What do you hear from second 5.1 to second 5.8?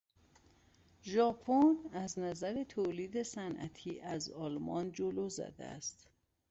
زده